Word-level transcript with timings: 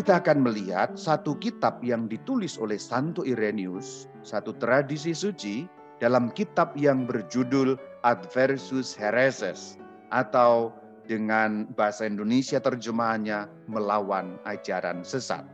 kita 0.00 0.16
akan 0.16 0.48
melihat 0.48 0.96
satu 0.96 1.36
kitab 1.44 1.84
yang 1.84 2.08
ditulis 2.08 2.56
oleh 2.56 2.80
Santo 2.80 3.20
Irenaeus, 3.20 4.08
satu 4.24 4.56
tradisi 4.56 5.12
suci 5.12 5.68
dalam 6.00 6.32
kitab 6.32 6.72
yang 6.72 7.04
berjudul 7.04 7.76
Adversus 8.00 8.96
Hereses 8.96 9.76
atau 10.08 10.72
dengan 11.04 11.68
bahasa 11.76 12.08
Indonesia 12.08 12.56
terjemahannya 12.64 13.44
melawan 13.68 14.40
ajaran 14.48 15.04
sesat. 15.04 15.44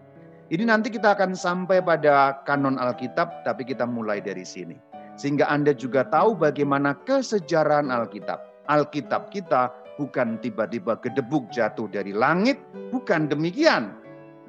Ini 0.54 0.62
nanti 0.62 0.94
kita 0.94 1.18
akan 1.18 1.34
sampai 1.34 1.82
pada 1.82 2.38
kanon 2.46 2.78
Alkitab, 2.78 3.42
tapi 3.42 3.66
kita 3.66 3.82
mulai 3.82 4.22
dari 4.22 4.46
sini. 4.46 4.78
Sehingga 5.18 5.50
Anda 5.50 5.74
juga 5.74 6.06
tahu 6.06 6.38
bagaimana 6.38 6.94
kesejarahan 7.02 7.90
Alkitab. 7.90 8.70
Alkitab 8.70 9.34
kita 9.34 9.74
bukan 9.98 10.38
tiba-tiba 10.38 11.02
gedebuk 11.02 11.50
jatuh 11.50 11.90
dari 11.90 12.14
langit, 12.14 12.62
bukan 12.94 13.26
demikian 13.26 14.05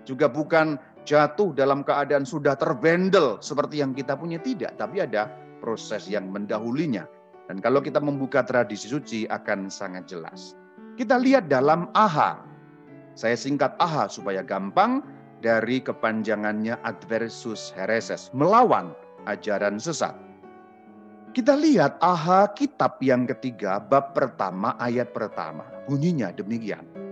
juga 0.08 0.32
bukan 0.32 0.80
jatuh 1.04 1.52
dalam 1.52 1.84
keadaan 1.84 2.24
sudah 2.24 2.56
terbendel 2.56 3.40
seperti 3.44 3.84
yang 3.84 3.92
kita 3.92 4.16
punya 4.16 4.40
tidak, 4.40 4.80
tapi 4.80 5.04
ada 5.04 5.28
proses 5.60 6.08
yang 6.08 6.32
mendahulinya. 6.32 7.04
Dan 7.48 7.64
kalau 7.64 7.80
kita 7.80 8.00
membuka 8.00 8.44
tradisi 8.44 8.92
suci 8.92 9.24
akan 9.28 9.72
sangat 9.72 10.08
jelas. 10.08 10.56
Kita 11.00 11.16
lihat 11.16 11.48
dalam 11.48 11.88
AHA. 11.96 12.44
Saya 13.16 13.36
singkat 13.40 13.76
AHA 13.80 14.12
supaya 14.12 14.42
gampang 14.44 15.00
dari 15.40 15.80
kepanjangannya 15.80 16.76
adversus 16.84 17.72
hereses, 17.78 18.34
melawan 18.36 18.92
ajaran 19.30 19.80
sesat. 19.80 20.14
Kita 21.32 21.54
lihat 21.54 22.02
AHA 22.02 22.58
kitab 22.58 22.98
yang 23.00 23.30
ketiga, 23.30 23.78
bab 23.78 24.18
pertama, 24.18 24.74
ayat 24.82 25.14
pertama. 25.14 25.64
Bunyinya 25.86 26.34
demikian. 26.34 27.07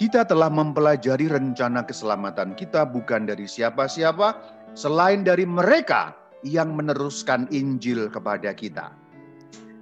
Kita 0.00 0.24
telah 0.24 0.48
mempelajari 0.48 1.28
rencana 1.28 1.84
keselamatan 1.84 2.56
kita 2.56 2.88
bukan 2.88 3.28
dari 3.28 3.44
siapa-siapa, 3.44 4.32
selain 4.72 5.20
dari 5.20 5.44
mereka 5.44 6.16
yang 6.40 6.72
meneruskan 6.72 7.44
Injil 7.52 8.08
kepada 8.08 8.56
kita. 8.56 8.96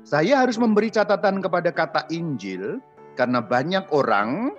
Saya 0.03 0.43
harus 0.43 0.59
memberi 0.59 0.91
catatan 0.91 1.39
kepada 1.39 1.71
kata 1.71 2.11
Injil, 2.11 2.83
karena 3.15 3.39
banyak 3.39 3.87
orang 3.95 4.59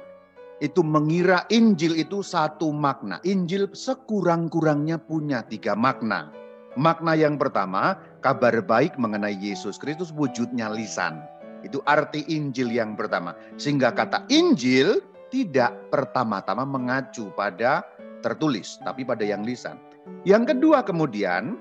itu 0.63 0.79
mengira 0.79 1.43
Injil 1.51 1.99
itu 1.99 2.23
satu 2.23 2.71
makna. 2.71 3.19
Injil 3.27 3.67
sekurang-kurangnya 3.75 4.95
punya 4.95 5.43
tiga 5.43 5.75
makna. 5.75 6.31
Makna 6.79 7.19
yang 7.19 7.35
pertama, 7.35 7.99
kabar 8.23 8.63
baik 8.63 8.95
mengenai 8.95 9.35
Yesus 9.35 9.75
Kristus 9.75 10.15
wujudnya 10.15 10.71
lisan. 10.71 11.19
Itu 11.67 11.83
arti 11.83 12.23
Injil 12.31 12.71
yang 12.71 12.95
pertama. 12.95 13.35
Sehingga 13.59 13.91
kata 13.91 14.23
Injil 14.31 15.08
tidak 15.29 15.73
pertama-tama 15.93 16.65
mengacu 16.65 17.29
pada 17.33 17.85
tertulis, 18.21 18.77
tapi 18.83 19.07
pada 19.07 19.23
yang 19.23 19.45
lisan. 19.45 19.79
Yang 20.27 20.57
kedua 20.57 20.83
kemudian, 20.83 21.55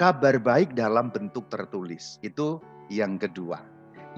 kabar 0.00 0.40
baik 0.40 0.72
dalam 0.72 1.12
bentuk 1.12 1.46
tertulis. 1.52 2.16
Itu 2.24 2.62
yang 2.88 3.20
kedua. 3.20 3.60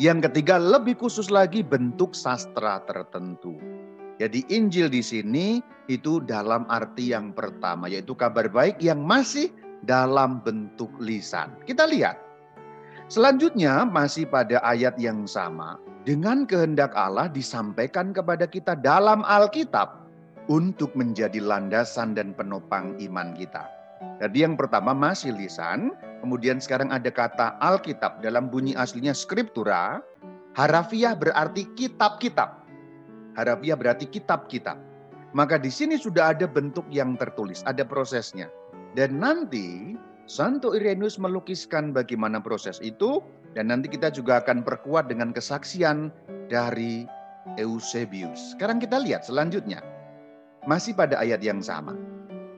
Yang 0.00 0.30
ketiga 0.30 0.56
lebih 0.56 0.96
khusus 0.96 1.28
lagi 1.28 1.60
bentuk 1.60 2.16
sastra 2.16 2.80
tertentu. 2.88 3.60
Jadi 4.16 4.46
Injil 4.48 4.88
di 4.88 5.02
sini 5.02 5.58
itu 5.90 6.22
dalam 6.22 6.64
arti 6.70 7.10
yang 7.12 7.34
pertama 7.34 7.90
yaitu 7.90 8.14
kabar 8.14 8.46
baik 8.48 8.78
yang 8.78 9.02
masih 9.02 9.50
dalam 9.82 10.40
bentuk 10.46 10.88
lisan. 11.02 11.52
Kita 11.66 11.84
lihat. 11.90 12.31
Selanjutnya 13.12 13.84
masih 13.84 14.24
pada 14.24 14.56
ayat 14.64 14.96
yang 14.96 15.28
sama 15.28 15.76
dengan 16.08 16.48
kehendak 16.48 16.96
Allah 16.96 17.28
disampaikan 17.28 18.16
kepada 18.16 18.48
kita 18.48 18.72
dalam 18.72 19.20
Alkitab 19.28 20.08
untuk 20.48 20.96
menjadi 20.96 21.36
landasan 21.36 22.16
dan 22.16 22.32
penopang 22.32 22.96
iman 22.96 23.36
kita. 23.36 23.68
Jadi 24.16 24.48
yang 24.48 24.56
pertama 24.56 24.96
masih 24.96 25.36
lisan, 25.36 25.92
kemudian 26.24 26.56
sekarang 26.56 26.88
ada 26.88 27.12
kata 27.12 27.60
Alkitab 27.60 28.24
dalam 28.24 28.48
bunyi 28.48 28.72
aslinya 28.80 29.12
skriptura, 29.12 30.00
harafiah 30.56 31.12
berarti 31.12 31.68
kitab-kitab. 31.76 32.64
Harafiah 33.36 33.76
berarti 33.76 34.08
kitab-kitab. 34.08 34.80
Maka 35.36 35.60
di 35.60 35.68
sini 35.68 36.00
sudah 36.00 36.32
ada 36.32 36.48
bentuk 36.48 36.88
yang 36.88 37.20
tertulis, 37.20 37.60
ada 37.68 37.84
prosesnya. 37.84 38.48
Dan 38.96 39.20
nanti 39.20 40.00
Santo 40.32 40.72
Irenaeus 40.72 41.20
melukiskan 41.20 41.92
bagaimana 41.92 42.40
proses 42.40 42.80
itu 42.80 43.20
dan 43.52 43.68
nanti 43.68 43.92
kita 43.92 44.08
juga 44.08 44.40
akan 44.40 44.64
perkuat 44.64 45.12
dengan 45.12 45.28
kesaksian 45.28 46.08
dari 46.48 47.04
Eusebius. 47.60 48.56
Sekarang 48.56 48.80
kita 48.80 48.96
lihat 48.96 49.28
selanjutnya. 49.28 49.84
Masih 50.64 50.96
pada 50.96 51.20
ayat 51.20 51.44
yang 51.44 51.60
sama. 51.60 51.92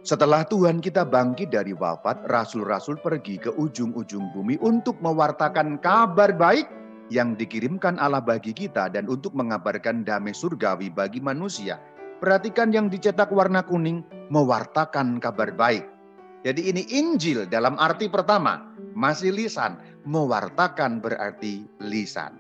Setelah 0.07 0.47
Tuhan 0.47 0.79
kita 0.79 1.03
bangkit 1.03 1.51
dari 1.51 1.75
wafat, 1.75 2.23
rasul-rasul 2.31 2.95
pergi 3.03 3.43
ke 3.43 3.51
ujung-ujung 3.51 4.31
bumi 4.31 4.55
untuk 4.63 4.95
mewartakan 5.03 5.83
kabar 5.83 6.31
baik 6.31 6.71
yang 7.11 7.35
dikirimkan 7.35 7.99
Allah 7.99 8.23
bagi 8.23 8.55
kita 8.55 8.87
dan 8.87 9.11
untuk 9.11 9.35
mengabarkan 9.35 10.07
damai 10.07 10.31
surgawi 10.31 10.95
bagi 10.95 11.19
manusia. 11.19 11.83
Perhatikan 12.23 12.71
yang 12.71 12.87
dicetak 12.87 13.35
warna 13.35 13.67
kuning, 13.67 14.07
mewartakan 14.31 15.19
kabar 15.19 15.51
baik. 15.51 15.94
Jadi 16.45 16.69
ini 16.69 16.85
Injil 16.93 17.49
dalam 17.49 17.81
arti 17.81 18.05
pertama, 18.13 18.69
masih 18.93 19.33
lisan, 19.33 19.81
mewartakan 20.05 21.01
berarti 21.01 21.65
lisan. 21.81 22.37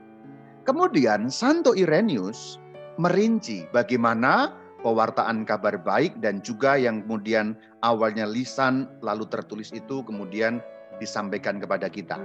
Kemudian 0.68 1.32
Santo 1.32 1.72
Irenaeus 1.72 2.60
merinci 3.00 3.64
bagaimana 3.72 4.52
pewartaan 4.84 5.48
kabar 5.48 5.80
baik 5.80 6.20
dan 6.20 6.44
juga 6.44 6.76
yang 6.76 7.00
kemudian 7.08 7.56
awalnya 7.80 8.28
lisan 8.28 8.84
lalu 9.00 9.24
tertulis 9.24 9.72
itu 9.72 10.04
kemudian 10.04 10.60
disampaikan 11.00 11.56
kepada 11.56 11.88
kita. 11.88 12.20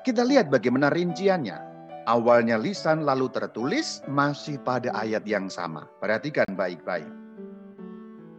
Kita 0.00 0.24
lihat 0.24 0.48
bagaimana 0.48 0.88
rinciannya. 0.88 1.76
Awalnya 2.06 2.54
lisan 2.56 3.02
lalu 3.02 3.26
tertulis 3.34 4.00
masih 4.06 4.62
pada 4.62 4.94
ayat 4.94 5.26
yang 5.26 5.50
sama. 5.50 5.90
Perhatikan 5.98 6.46
baik-baik. 6.54 7.10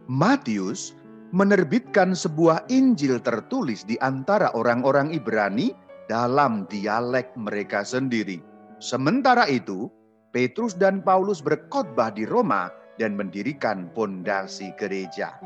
Matius 0.08 0.96
menerbitkan 1.30 2.16
sebuah 2.16 2.64
Injil 2.72 3.20
tertulis 3.20 3.84
di 3.84 4.00
antara 4.00 4.48
orang-orang 4.56 5.12
Ibrani 5.12 5.76
dalam 6.08 6.64
dialek 6.72 7.36
mereka 7.36 7.84
sendiri. 7.84 8.40
Sementara 8.80 9.44
itu, 9.50 9.92
Petrus 10.32 10.72
dan 10.72 11.04
Paulus 11.04 11.44
berkhotbah 11.44 12.12
di 12.16 12.24
Roma 12.24 12.72
dan 12.96 13.14
mendirikan 13.16 13.92
pondasi 13.92 14.72
gereja. 14.80 15.36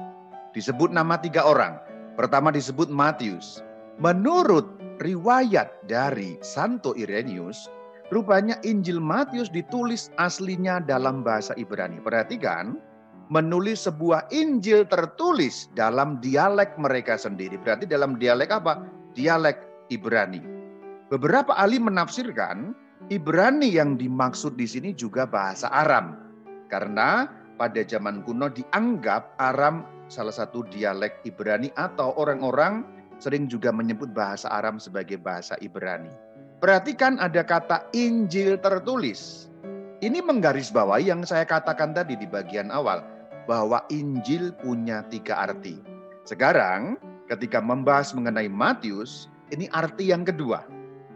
Disebut 0.54 0.92
nama 0.92 1.18
tiga 1.18 1.42
orang. 1.46 1.80
Pertama 2.14 2.52
disebut 2.52 2.92
Matius. 2.92 3.64
Menurut 3.96 4.68
riwayat 5.00 5.72
dari 5.88 6.36
Santo 6.44 6.92
Irenaeus, 6.94 7.72
rupanya 8.12 8.60
Injil 8.62 9.00
Matius 9.00 9.48
ditulis 9.48 10.12
aslinya 10.20 10.78
dalam 10.84 11.24
bahasa 11.24 11.56
Ibrani. 11.56 11.98
Perhatikan, 12.04 12.76
menulis 13.32 13.88
sebuah 13.88 14.28
Injil 14.28 14.84
tertulis 14.84 15.72
dalam 15.72 16.20
dialek 16.20 16.76
mereka 16.76 17.16
sendiri. 17.16 17.56
Berarti 17.56 17.88
dalam 17.88 18.20
dialek 18.20 18.52
apa? 18.52 18.84
Dialek 19.16 19.88
Ibrani. 19.88 20.44
Beberapa 21.08 21.56
ahli 21.56 21.80
menafsirkan 21.80 22.76
Ibrani 23.08 23.72
yang 23.72 23.96
dimaksud 23.96 24.60
di 24.60 24.68
sini 24.68 24.92
juga 24.92 25.24
bahasa 25.24 25.72
Aram. 25.72 26.20
Karena 26.68 27.24
pada 27.56 27.80
zaman 27.80 28.20
kuno 28.28 28.52
dianggap 28.52 29.32
Aram 29.40 29.88
salah 30.12 30.32
satu 30.36 30.68
dialek 30.68 31.24
Ibrani 31.24 31.72
atau 31.80 32.12
orang-orang 32.20 32.84
sering 33.16 33.48
juga 33.48 33.72
menyebut 33.72 34.12
bahasa 34.12 34.52
Aram 34.52 34.76
sebagai 34.76 35.16
bahasa 35.16 35.56
Ibrani. 35.64 36.12
Perhatikan 36.60 37.16
ada 37.16 37.40
kata 37.40 37.88
Injil 37.96 38.60
tertulis. 38.60 39.48
Ini 40.02 40.20
menggarisbawahi 40.20 41.08
yang 41.08 41.22
saya 41.24 41.46
katakan 41.48 41.94
tadi 41.94 42.18
di 42.18 42.26
bagian 42.26 42.74
awal 42.74 43.21
bahwa 43.46 43.82
Injil 43.90 44.54
punya 44.62 45.02
tiga 45.10 45.50
arti. 45.50 45.78
Sekarang 46.22 46.96
ketika 47.26 47.58
membahas 47.58 48.14
mengenai 48.14 48.46
Matius, 48.46 49.26
ini 49.50 49.66
arti 49.74 50.10
yang 50.10 50.22
kedua, 50.22 50.64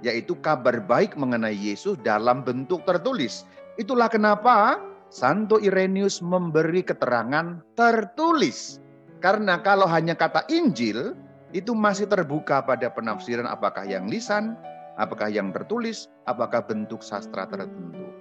yaitu 0.02 0.34
kabar 0.42 0.82
baik 0.82 1.14
mengenai 1.14 1.54
Yesus 1.54 1.96
dalam 2.02 2.42
bentuk 2.42 2.84
tertulis. 2.84 3.46
Itulah 3.76 4.08
kenapa 4.10 4.80
Santo 5.12 5.62
Irenaeus 5.62 6.20
memberi 6.20 6.82
keterangan 6.82 7.62
tertulis. 7.78 8.82
Karena 9.22 9.62
kalau 9.62 9.88
hanya 9.88 10.12
kata 10.12 10.44
Injil, 10.52 11.16
itu 11.54 11.72
masih 11.72 12.10
terbuka 12.10 12.60
pada 12.60 12.90
penafsiran 12.92 13.48
apakah 13.48 13.86
yang 13.86 14.10
lisan, 14.10 14.58
apakah 15.00 15.30
yang 15.30 15.54
tertulis, 15.54 16.10
apakah 16.28 16.60
bentuk 16.64 17.00
sastra 17.00 17.48
tertentu. 17.48 18.12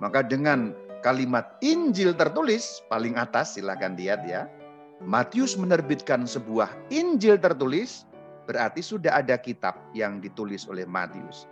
Maka 0.00 0.24
dengan 0.24 0.72
kalimat 1.00 1.56
Injil 1.64 2.16
tertulis, 2.16 2.84
paling 2.88 3.16
atas 3.16 3.56
silahkan 3.56 3.96
lihat 3.96 4.24
ya. 4.28 4.46
Matius 5.00 5.56
menerbitkan 5.56 6.28
sebuah 6.28 6.68
Injil 6.92 7.40
tertulis 7.40 8.04
Berarti 8.50 8.82
sudah 8.82 9.22
ada 9.22 9.38
kitab 9.38 9.78
yang 9.94 10.18
ditulis 10.18 10.66
oleh 10.66 10.82
Matius. 10.82 11.46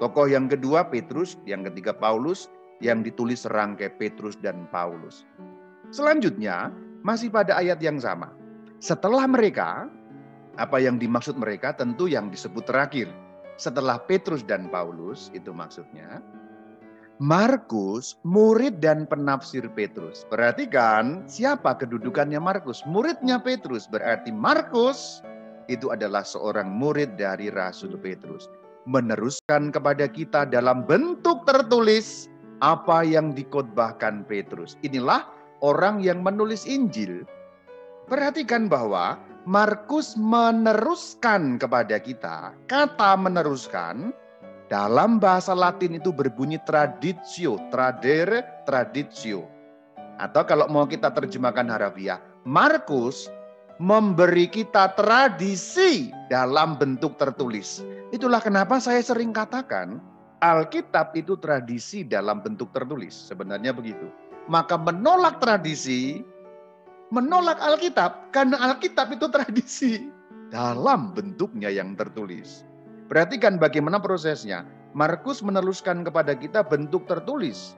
Tokoh 0.00 0.24
yang 0.24 0.48
kedua 0.48 0.88
Petrus, 0.88 1.36
yang 1.44 1.68
ketiga 1.68 1.92
Paulus, 1.92 2.48
yang 2.80 3.04
ditulis 3.04 3.44
serangkai 3.44 3.92
Petrus 4.00 4.40
dan 4.40 4.64
Paulus. 4.72 5.28
Selanjutnya, 5.92 6.72
Masih 7.00 7.32
pada 7.32 7.56
ayat 7.56 7.80
yang 7.80 7.96
sama. 7.96 8.28
Setelah 8.76 9.24
mereka, 9.24 9.88
apa 10.60 10.76
yang 10.84 11.00
dimaksud 11.00 11.32
mereka 11.32 11.72
tentu 11.72 12.12
yang 12.12 12.28
disebut 12.28 12.68
terakhir. 12.68 13.08
Setelah 13.56 13.96
Petrus 14.04 14.44
dan 14.44 14.68
Paulus, 14.68 15.32
itu 15.32 15.48
maksudnya. 15.48 16.20
Markus, 17.20 18.16
murid 18.24 18.80
dan 18.80 19.04
penafsir 19.04 19.68
Petrus. 19.76 20.24
Perhatikan 20.32 21.28
siapa 21.28 21.76
kedudukannya 21.76 22.40
Markus. 22.40 22.80
Muridnya 22.88 23.36
Petrus, 23.36 23.84
berarti 23.84 24.32
Markus 24.32 25.20
itu 25.68 25.92
adalah 25.92 26.24
seorang 26.24 26.72
murid 26.72 27.20
dari 27.20 27.52
Rasul 27.52 28.00
Petrus. 28.00 28.48
Meneruskan 28.88 29.68
kepada 29.68 30.08
kita 30.08 30.48
dalam 30.48 30.88
bentuk 30.88 31.44
tertulis 31.44 32.32
apa 32.64 33.04
yang 33.04 33.36
dikotbahkan 33.36 34.24
Petrus. 34.24 34.80
Inilah 34.80 35.28
orang 35.60 36.00
yang 36.00 36.24
menulis 36.24 36.64
Injil. 36.64 37.28
Perhatikan 38.08 38.64
bahwa 38.72 39.20
Markus 39.44 40.16
meneruskan 40.16 41.60
kepada 41.60 42.00
kita. 42.00 42.56
Kata 42.64 43.12
meneruskan 43.20 44.16
dalam 44.70 45.18
bahasa 45.18 45.50
Latin 45.50 45.98
itu 45.98 46.14
berbunyi 46.14 46.62
traditio, 46.62 47.58
tradere, 47.74 48.46
traditio. 48.62 49.50
Atau 50.22 50.46
kalau 50.46 50.70
mau 50.70 50.86
kita 50.86 51.10
terjemahkan 51.10 51.66
harafiah, 51.66 52.22
Markus 52.46 53.26
memberi 53.82 54.46
kita 54.46 54.94
tradisi 54.94 56.14
dalam 56.30 56.78
bentuk 56.78 57.18
tertulis. 57.18 57.82
Itulah 58.14 58.38
kenapa 58.38 58.78
saya 58.78 59.02
sering 59.02 59.34
katakan 59.34 59.98
Alkitab 60.38 61.18
itu 61.18 61.34
tradisi 61.42 62.06
dalam 62.06 62.38
bentuk 62.38 62.70
tertulis. 62.70 63.12
Sebenarnya 63.12 63.74
begitu. 63.74 64.06
Maka 64.46 64.78
menolak 64.78 65.42
tradisi, 65.42 66.22
menolak 67.10 67.58
Alkitab 67.58 68.30
karena 68.30 68.70
Alkitab 68.70 69.18
itu 69.18 69.26
tradisi 69.26 69.92
dalam 70.54 71.10
bentuknya 71.10 71.74
yang 71.74 71.98
tertulis. 71.98 72.69
Perhatikan 73.10 73.58
bagaimana 73.58 73.98
prosesnya. 73.98 74.62
Markus 74.94 75.42
meneruskan 75.42 76.06
kepada 76.06 76.30
kita 76.38 76.62
bentuk 76.62 77.10
tertulis. 77.10 77.74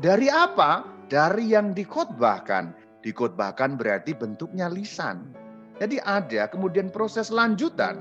Dari 0.00 0.32
apa? 0.32 0.88
Dari 1.12 1.52
yang 1.52 1.76
dikhotbahkan. 1.76 2.72
Dikhotbahkan 3.04 3.76
berarti 3.76 4.16
bentuknya 4.16 4.72
lisan. 4.72 5.36
Jadi 5.76 6.00
ada 6.00 6.48
kemudian 6.48 6.88
proses 6.88 7.28
lanjutan. 7.28 8.00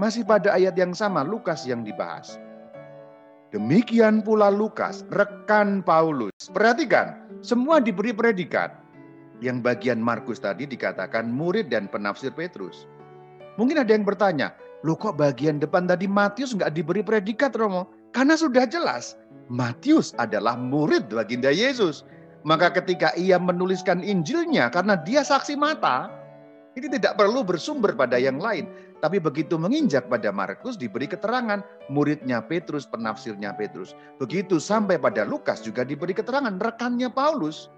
Masih 0.00 0.24
pada 0.24 0.56
ayat 0.56 0.72
yang 0.72 0.96
sama 0.96 1.20
Lukas 1.20 1.68
yang 1.68 1.84
dibahas. 1.84 2.40
Demikian 3.52 4.24
pula 4.24 4.48
Lukas, 4.48 5.04
rekan 5.12 5.84
Paulus. 5.84 6.32
Perhatikan, 6.48 7.28
semua 7.44 7.80
diberi 7.80 8.12
predikat. 8.16 8.72
Yang 9.40 9.64
bagian 9.64 10.00
Markus 10.00 10.40
tadi 10.40 10.64
dikatakan 10.64 11.28
murid 11.28 11.72
dan 11.72 11.92
penafsir 11.92 12.32
Petrus. 12.32 12.88
Mungkin 13.56 13.80
ada 13.80 13.90
yang 13.90 14.04
bertanya, 14.04 14.52
Loh 14.86 14.94
kok 14.94 15.18
bagian 15.18 15.58
depan 15.58 15.90
tadi 15.90 16.06
Matius 16.06 16.54
nggak 16.54 16.74
diberi 16.74 17.02
predikat 17.02 17.54
Romo? 17.58 17.90
Karena 18.14 18.38
sudah 18.38 18.64
jelas 18.64 19.18
Matius 19.48 20.12
adalah 20.20 20.54
murid 20.54 21.08
baginda 21.08 21.48
Yesus. 21.50 22.04
Maka 22.46 22.70
ketika 22.70 23.10
ia 23.18 23.36
menuliskan 23.40 24.04
Injilnya 24.04 24.70
karena 24.70 24.94
dia 25.02 25.26
saksi 25.26 25.58
mata, 25.58 26.06
ini 26.78 26.86
tidak 26.86 27.18
perlu 27.18 27.42
bersumber 27.42 27.96
pada 27.98 28.14
yang 28.20 28.38
lain. 28.38 28.70
Tapi 29.02 29.18
begitu 29.18 29.58
menginjak 29.58 30.06
pada 30.06 30.30
Markus 30.30 30.78
diberi 30.78 31.10
keterangan 31.10 31.62
muridnya 31.90 32.42
Petrus, 32.42 32.86
penafsirnya 32.86 33.54
Petrus. 33.58 33.94
Begitu 34.22 34.62
sampai 34.62 34.98
pada 34.98 35.26
Lukas 35.26 35.62
juga 35.62 35.82
diberi 35.82 36.14
keterangan 36.14 36.54
rekannya 36.58 37.10
Paulus. 37.10 37.70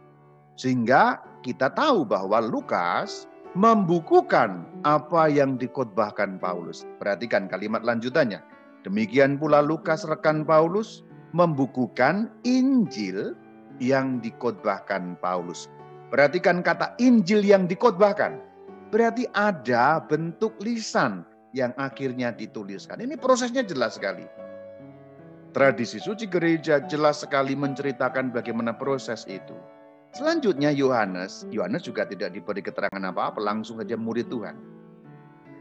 Sehingga 0.61 1.21
kita 1.41 1.73
tahu 1.73 2.05
bahwa 2.05 2.41
Lukas 2.45 3.30
membukukan 3.59 4.63
apa 4.87 5.27
yang 5.27 5.59
dikotbahkan 5.59 6.39
Paulus. 6.39 6.87
Perhatikan 7.03 7.51
kalimat 7.51 7.83
lanjutannya. 7.83 8.39
Demikian 8.87 9.37
pula 9.37 9.61
Lukas 9.61 10.07
rekan 10.07 10.47
Paulus 10.47 11.03
membukukan 11.35 12.31
Injil 12.47 13.35
yang 13.83 14.23
dikotbahkan 14.23 15.19
Paulus. 15.19 15.67
Perhatikan 16.11 16.63
kata 16.63 16.95
Injil 17.03 17.43
yang 17.43 17.67
dikotbahkan. 17.67 18.39
Berarti 18.91 19.27
ada 19.39 20.03
bentuk 20.03 20.59
lisan 20.59 21.23
yang 21.55 21.71
akhirnya 21.79 22.35
dituliskan. 22.35 22.99
Ini 22.99 23.15
prosesnya 23.15 23.63
jelas 23.63 23.99
sekali. 23.99 24.27
Tradisi 25.51 25.99
suci 25.99 26.31
gereja 26.31 26.79
jelas 26.87 27.23
sekali 27.27 27.59
menceritakan 27.59 28.31
bagaimana 28.31 28.75
proses 28.75 29.27
itu. 29.27 29.55
Selanjutnya 30.11 30.75
Yohanes, 30.75 31.47
Yohanes 31.55 31.87
juga 31.87 32.03
tidak 32.03 32.35
diberi 32.35 32.59
keterangan 32.59 33.03
apa-apa, 33.15 33.39
langsung 33.39 33.79
saja 33.79 33.95
murid 33.95 34.27
Tuhan. 34.27 34.59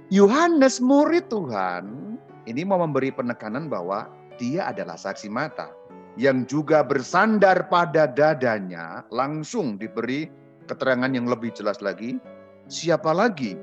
Yohanes 0.10 0.81
murid 0.81 1.30
Tuhan 1.30 2.18
ini 2.50 2.66
mau 2.66 2.81
memberi 2.81 3.13
penekanan 3.13 3.69
bahwa 3.69 4.10
dia 4.42 4.66
adalah 4.66 4.98
saksi 4.98 5.30
mata 5.30 5.69
yang 6.18 6.50
juga 6.50 6.81
bersandar 6.81 7.69
pada 7.69 8.10
dadanya 8.10 9.06
langsung 9.13 9.78
diberi 9.78 10.25
keterangan 10.66 11.13
yang 11.13 11.30
lebih 11.30 11.54
jelas 11.54 11.78
lagi. 11.86 12.18
Siapa 12.66 13.13
lagi 13.13 13.54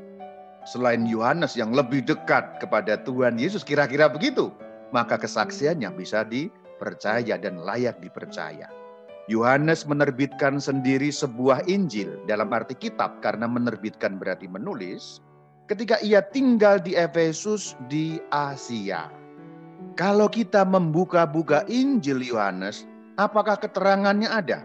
selain 0.71 1.03
Yohanes 1.03 1.59
yang 1.59 1.75
lebih 1.75 2.07
dekat 2.07 2.63
kepada 2.63 3.03
Tuhan 3.03 3.43
Yesus 3.43 3.67
kira-kira 3.67 4.07
begitu, 4.07 4.55
maka 4.95 5.19
kesaksiannya 5.19 5.91
bisa 5.99 6.23
dipercaya 6.23 7.35
dan 7.35 7.59
layak 7.59 7.99
dipercaya. 7.99 8.71
Yohanes 9.27 9.83
menerbitkan 9.83 10.63
sendiri 10.63 11.11
sebuah 11.11 11.67
Injil 11.67 12.15
dalam 12.31 12.55
arti 12.55 12.79
kitab 12.79 13.19
karena 13.27 13.51
menerbitkan 13.51 14.23
berarti 14.23 14.47
menulis 14.47 15.19
ketika 15.67 15.99
ia 15.99 16.23
tinggal 16.23 16.79
di 16.79 16.95
Efesus 16.95 17.75
di 17.91 18.23
Asia. 18.31 19.11
Kalau 19.99 20.31
kita 20.31 20.63
membuka-buka 20.63 21.67
Injil 21.67 22.23
Yohanes, 22.23 22.87
apakah 23.19 23.59
keterangannya 23.59 24.31
ada? 24.31 24.63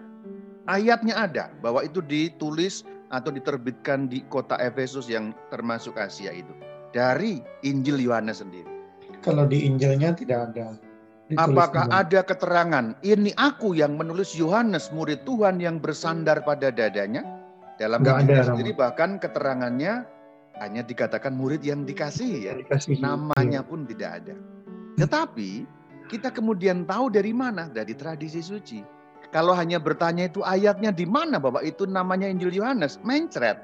Ayatnya 0.69 1.17
ada 1.17 1.49
bahwa 1.65 1.81
itu 1.81 2.05
ditulis 2.05 2.85
atau 3.09 3.33
diterbitkan 3.33 4.07
di 4.07 4.21
kota 4.29 4.55
Efesus 4.61 5.09
yang 5.09 5.33
termasuk 5.49 5.97
Asia 5.97 6.29
itu. 6.29 6.53
Dari 6.93 7.41
Injil 7.65 7.97
Yohanes 7.97 8.45
sendiri. 8.45 8.69
Kalau 9.25 9.49
di 9.49 9.65
Injilnya 9.65 10.13
tidak 10.13 10.53
ada. 10.53 10.90
Apakah 11.39 11.87
ada 11.91 12.25
keterangan 12.25 12.95
ini 13.05 13.31
aku 13.39 13.77
yang 13.77 13.95
menulis 13.95 14.35
Yohanes 14.35 14.91
murid 14.91 15.23
Tuhan 15.23 15.61
yang 15.61 15.79
bersandar 15.79 16.43
pada 16.43 16.73
dadanya? 16.73 17.23
Dalam 17.79 18.03
ada 18.03 18.45
sendiri 18.45 18.75
bahkan 18.75 19.17
keterangannya 19.17 20.05
hanya 20.61 20.81
dikatakan 20.85 21.33
murid 21.33 21.65
yang 21.65 21.87
dikasih 21.87 22.51
ya. 22.51 22.53
Dikasih, 22.59 23.01
Namanya 23.01 23.65
iya. 23.65 23.69
pun 23.69 23.87
tidak 23.89 24.11
ada. 24.21 24.35
Tetapi 24.99 25.65
kita 26.11 26.29
kemudian 26.29 26.83
tahu 26.85 27.09
dari 27.09 27.31
mana? 27.31 27.71
Dari 27.71 27.95
tradisi 27.95 28.43
suci. 28.43 28.83
Kalau 29.31 29.55
hanya 29.55 29.79
bertanya 29.79 30.27
itu 30.27 30.43
ayatnya 30.43 30.91
di 30.91 31.07
mana 31.07 31.39
bahwa 31.39 31.63
itu 31.63 31.87
namanya 31.87 32.27
Injil 32.27 32.51
Yohanes, 32.51 32.99
mencret. 33.01 33.63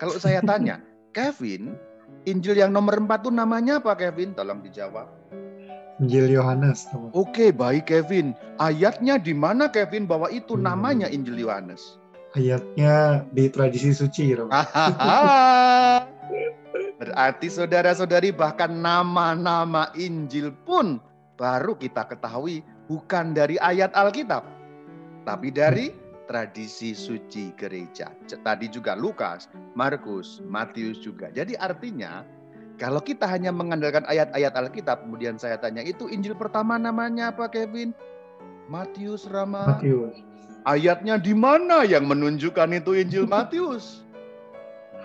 Kalau 0.00 0.16
saya 0.16 0.40
tanya, 0.40 0.80
Kevin, 1.16 1.76
Injil 2.24 2.58
yang 2.58 2.72
nomor 2.72 2.96
4 2.96 3.28
itu 3.28 3.30
namanya 3.30 3.78
apa 3.78 3.92
Kevin? 3.94 4.32
Tolong 4.32 4.64
dijawab. 4.64 5.06
Injil 6.02 6.34
Yohanes. 6.34 6.90
Oke, 7.14 7.54
baik 7.54 7.86
Kevin. 7.86 8.34
Ayatnya 8.58 9.22
di 9.22 9.30
mana 9.30 9.70
Kevin 9.70 10.10
bahwa 10.10 10.26
itu 10.34 10.58
hmm. 10.58 10.66
namanya 10.66 11.06
Injil 11.06 11.38
Yohanes? 11.38 12.02
Ayatnya 12.34 13.22
di 13.30 13.46
tradisi 13.46 13.94
suci. 13.94 14.34
Berarti 17.02 17.46
saudara-saudari 17.46 18.34
bahkan 18.34 18.74
nama-nama 18.82 19.94
Injil 19.94 20.50
pun 20.66 20.98
baru 21.38 21.78
kita 21.78 22.10
ketahui 22.10 22.66
bukan 22.90 23.30
dari 23.30 23.54
ayat 23.62 23.94
Alkitab. 23.94 24.42
Tapi 25.22 25.54
dari 25.54 25.94
tradisi 26.26 26.98
suci 26.98 27.54
gereja. 27.54 28.10
Tadi 28.26 28.66
juga 28.66 28.98
Lukas, 28.98 29.46
Markus, 29.78 30.42
Matius 30.42 30.98
juga. 30.98 31.30
Jadi 31.30 31.54
artinya 31.58 32.26
kalau 32.82 32.98
kita 32.98 33.30
hanya 33.30 33.54
mengandalkan 33.54 34.02
ayat-ayat 34.10 34.58
Alkitab, 34.58 35.06
kemudian 35.06 35.38
saya 35.38 35.54
tanya, 35.54 35.86
itu 35.86 36.10
Injil 36.10 36.34
pertama 36.34 36.74
namanya 36.82 37.30
apa 37.30 37.46
Kevin? 37.46 37.94
Matius 38.66 39.30
Rama. 39.30 39.78
Matius. 39.78 40.18
Ayatnya 40.66 41.14
di 41.14 41.30
mana 41.30 41.86
yang 41.86 42.10
menunjukkan 42.10 42.74
itu 42.74 42.98
Injil 42.98 43.30
Matius? 43.38 44.02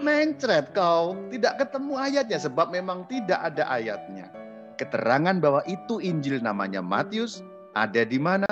Mencret 0.02 0.74
kau, 0.74 1.14
tidak 1.30 1.62
ketemu 1.62 1.94
ayatnya 2.02 2.42
sebab 2.42 2.74
memang 2.74 3.06
tidak 3.06 3.46
ada 3.46 3.70
ayatnya. 3.70 4.34
Keterangan 4.82 5.38
bahwa 5.38 5.62
itu 5.70 6.02
Injil 6.02 6.42
namanya 6.42 6.82
Matius 6.82 7.46
ada 7.78 8.02
di 8.02 8.18
mana? 8.18 8.50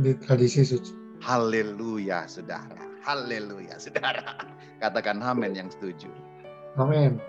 Di 0.00 0.16
tradisi 0.16 0.64
suci. 0.64 0.96
Haleluya, 1.20 2.24
saudara. 2.24 2.88
Haleluya, 3.04 3.76
saudara. 3.76 4.32
Katakan 4.84 5.20
amin 5.20 5.52
yang 5.52 5.68
setuju. 5.68 6.08
Amin. 6.80 7.20